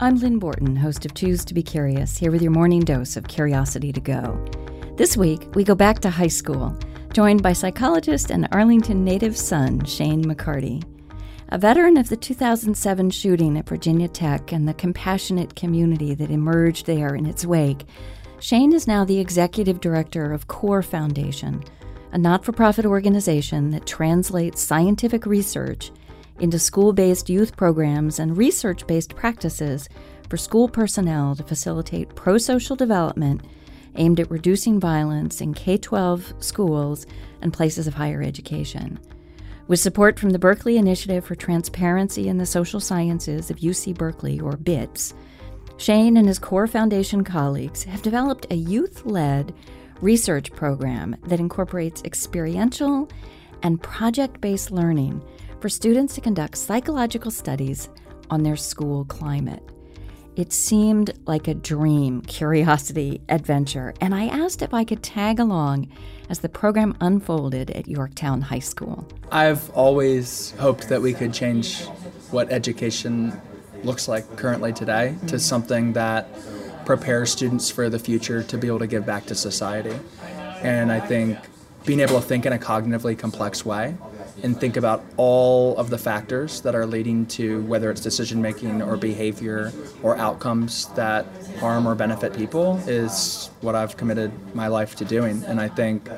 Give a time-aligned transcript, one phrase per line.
[0.00, 3.26] I'm Lynn Borton, host of Choose to Be Curious, here with your morning dose of
[3.26, 4.44] curiosity to go.
[4.96, 6.78] This week, we go back to high school,
[7.12, 10.84] joined by psychologist and Arlington native son, Shane McCarty.
[11.48, 16.86] A veteran of the 2007 shooting at Virginia Tech and the compassionate community that emerged
[16.86, 17.84] there in its wake,
[18.38, 21.64] Shane is now the executive director of CORE Foundation,
[22.12, 25.90] a not for profit organization that translates scientific research
[26.40, 29.88] into school based youth programs and research based practices
[30.28, 33.42] for school personnel to facilitate pro social development
[33.96, 37.06] aimed at reducing violence in K 12 schools
[37.42, 38.98] and places of higher education.
[39.66, 44.40] With support from the Berkeley Initiative for Transparency in the Social Sciences of UC Berkeley,
[44.40, 45.14] or BITS,
[45.76, 49.54] Shane and his Core Foundation colleagues have developed a youth led
[50.00, 53.08] research program that incorporates experiential
[53.62, 55.22] and project based learning
[55.60, 57.88] for students to conduct psychological studies
[58.30, 59.62] on their school climate.
[60.36, 65.88] It seemed like a dream, curiosity, adventure, and I asked if I could tag along
[66.28, 69.08] as the program unfolded at Yorktown High School.
[69.32, 71.82] I've always hoped that we could change
[72.30, 73.40] what education
[73.82, 75.36] looks like currently today to mm-hmm.
[75.38, 76.28] something that
[76.84, 79.98] prepares students for the future to be able to give back to society.
[80.62, 81.38] And I think
[81.84, 83.96] being able to think in a cognitively complex way
[84.42, 88.82] and think about all of the factors that are leading to whether it's decision making
[88.82, 89.72] or behavior
[90.02, 91.26] or outcomes that
[91.58, 95.42] harm or benefit people is what I've committed my life to doing.
[95.44, 96.08] And I think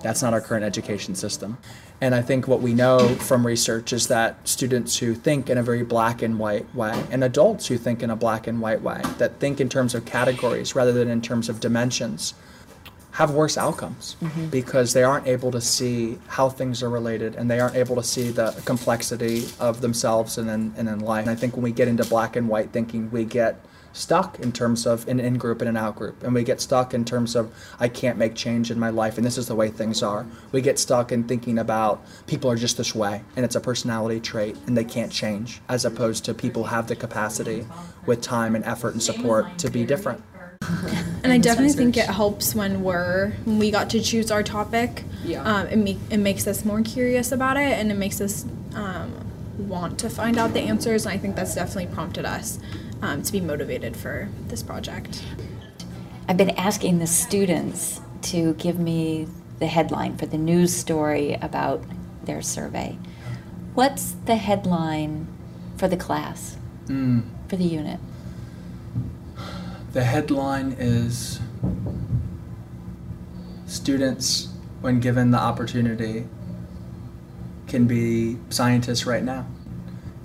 [0.00, 1.58] that's not our current education system.
[2.00, 5.62] And I think what we know from research is that students who think in a
[5.62, 9.00] very black and white way, and adults who think in a black and white way,
[9.18, 12.34] that think in terms of categories rather than in terms of dimensions,
[13.14, 14.48] have worse outcomes mm-hmm.
[14.48, 18.02] because they aren't able to see how things are related and they aren't able to
[18.02, 21.22] see the complexity of themselves and in, and in life.
[21.22, 24.50] And I think when we get into black and white thinking, we get stuck in
[24.50, 26.24] terms of an in group and an out group.
[26.24, 29.24] And we get stuck in terms of, I can't make change in my life and
[29.24, 30.26] this is the way things are.
[30.50, 34.18] We get stuck in thinking about people are just this way and it's a personality
[34.18, 37.64] trait and they can't change, as opposed to people have the capacity
[38.06, 40.20] with time and effort and support to be different.
[41.24, 45.04] And I definitely think it helps when we're when we got to choose our topic.
[45.24, 45.42] Yeah.
[45.42, 49.10] Um, it make it makes us more curious about it, and it makes us um,
[49.56, 51.06] want to find out the answers.
[51.06, 52.58] And I think that's definitely prompted us
[53.00, 55.24] um, to be motivated for this project.
[56.28, 59.26] I've been asking the students to give me
[59.60, 61.82] the headline for the news story about
[62.24, 62.98] their survey.
[63.74, 65.26] What's the headline
[65.76, 67.24] for the class, mm.
[67.48, 67.98] for the unit?
[69.94, 71.38] The headline is
[73.66, 74.48] Students,
[74.80, 76.26] when given the opportunity,
[77.66, 79.46] can be scientists right now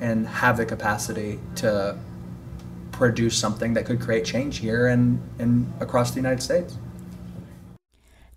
[0.00, 1.98] and have the capacity to
[2.92, 6.78] produce something that could create change here and, and across the United States.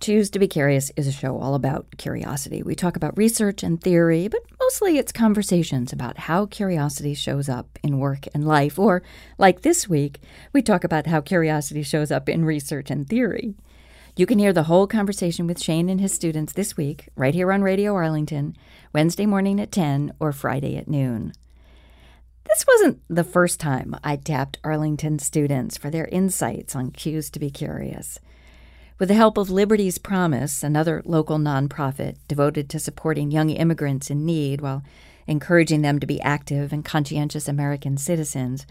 [0.00, 2.62] Choose to Be Curious is a show all about curiosity.
[2.62, 7.78] We talk about research and theory, but mostly it's conversations about how curiosity shows up
[7.82, 8.78] in work and life.
[8.78, 9.02] Or,
[9.38, 10.20] like this week,
[10.52, 13.54] we talk about how curiosity shows up in research and theory.
[14.14, 17.50] You can hear the whole conversation with Shane and his students this week, right here
[17.50, 18.58] on Radio Arlington,
[18.92, 21.32] Wednesday morning at 10 or Friday at noon.
[22.44, 27.38] This wasn't the first time I tapped Arlington students for their insights on Choose to
[27.38, 28.20] Be Curious.
[28.98, 34.26] With the help of Liberty's Promise, another local nonprofit devoted to supporting young immigrants in
[34.26, 34.82] need while
[35.28, 38.66] encouraging them to be active and conscientious American citizens,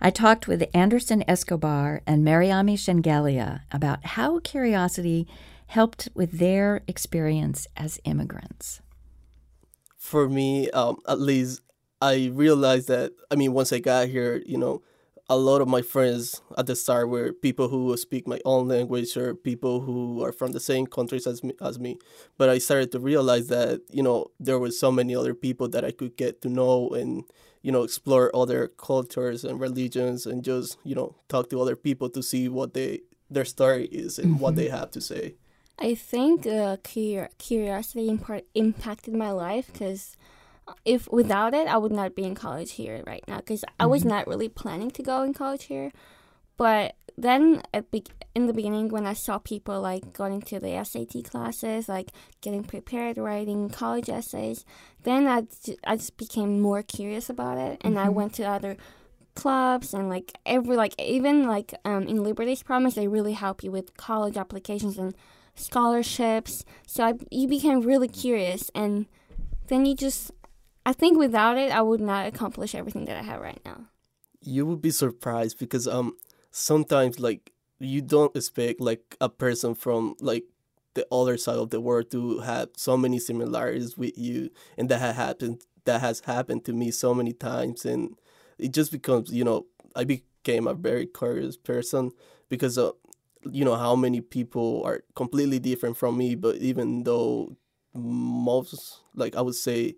[0.00, 5.28] I talked with Anderson Escobar and Mariami Shengelia about how curiosity
[5.66, 8.80] helped with their experience as immigrants.
[9.98, 11.60] For me, um, at least,
[12.00, 14.82] I realized that, I mean, once I got here, you know,
[15.28, 19.16] a lot of my friends at the start were people who speak my own language
[19.16, 21.98] or people who are from the same countries as me, as me.
[22.36, 25.84] But I started to realize that you know there were so many other people that
[25.84, 27.24] I could get to know and
[27.62, 32.10] you know explore other cultures and religions and just you know talk to other people
[32.10, 33.00] to see what they
[33.30, 34.40] their story is and mm-hmm.
[34.40, 35.34] what they have to say.
[35.78, 38.18] I think uh, curiosity
[38.54, 40.16] impacted my life because
[40.84, 43.64] if without it, I would not be in college here right now because.
[43.78, 44.10] I was mm-hmm.
[44.10, 45.90] not really planning to go in college here.
[46.56, 51.24] But then be- in the beginning, when I saw people like going to the SAT
[51.24, 54.64] classes, like getting prepared, writing college essays,
[55.02, 55.44] then I,
[55.84, 58.06] I just became more curious about it, and mm-hmm.
[58.06, 58.76] I went to other
[59.34, 63.70] clubs and like every like even like um, in Liberty's Promise, they really help you
[63.70, 65.14] with college applications and
[65.56, 66.64] scholarships.
[66.86, 69.06] So I you became really curious, and
[69.66, 70.30] then you just
[70.86, 73.86] I think without it, I would not accomplish everything that I have right now.
[74.46, 76.08] you would be surprised because um
[76.50, 80.44] sometimes like you don't expect like a person from like
[80.94, 85.00] the other side of the world to have so many similarities with you and that
[85.00, 88.02] has happened that has happened to me so many times and
[88.58, 89.64] it just becomes you know
[89.96, 92.10] i became a very curious person
[92.50, 92.92] because of
[93.50, 97.56] you know how many people are completely different from me but even though
[97.94, 99.94] most like i would say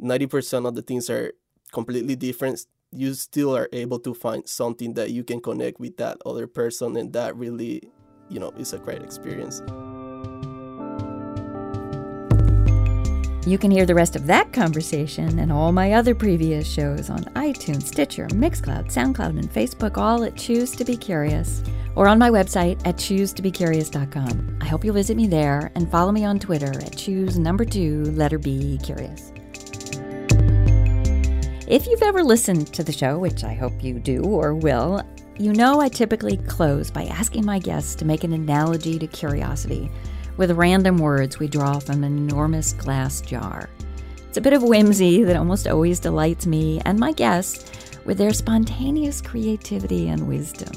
[0.00, 1.32] 90% of the things are
[1.72, 6.16] completely different you still are able to find something that you can connect with that
[6.24, 7.82] other person and that really
[8.28, 9.60] you know is a great experience
[13.46, 17.22] You can hear the rest of that conversation and all my other previous shows on
[17.36, 21.62] iTunes, Stitcher, Mixcloud, SoundCloud, and Facebook, all at Choose to Be Curious,
[21.94, 24.58] or on my website at choosetobecurious.com.
[24.60, 28.02] I hope you'll visit me there and follow me on Twitter at choose number two,
[28.16, 29.30] letter B, curious.
[31.68, 35.02] If you've ever listened to the show, which I hope you do or will,
[35.36, 39.90] you know I typically close by asking my guests to make an analogy to curiosity
[40.36, 43.68] with random words we draw from an enormous glass jar.
[44.28, 47.68] It's a bit of whimsy that almost always delights me and my guests
[48.04, 50.70] with their spontaneous creativity and wisdom.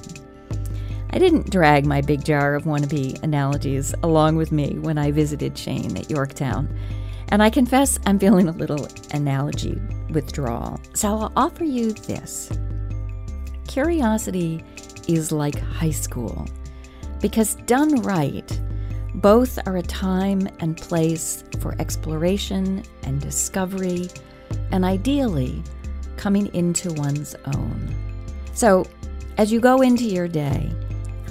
[1.12, 5.56] I didn't drag my big jar of wannabe analogies along with me when I visited
[5.56, 6.76] Shane at Yorktown,
[7.28, 9.80] and I confess I'm feeling a little analogy
[10.12, 10.80] withdrawal.
[10.94, 12.50] So I'll offer you this
[13.70, 14.64] Curiosity
[15.08, 16.48] is like high school,
[17.22, 18.62] because done right,
[19.14, 24.10] both are a time and place for exploration and discovery,
[24.72, 25.62] and ideally,
[26.18, 27.96] coming into one's own.
[28.56, 28.86] So,
[29.38, 30.72] as you go into your day,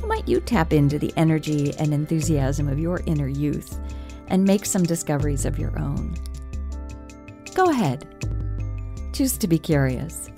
[0.00, 3.80] how might you tap into the energy and enthusiasm of your inner youth
[4.28, 6.14] and make some discoveries of your own?
[7.52, 8.06] Go ahead.
[9.19, 10.31] Choose to be curious.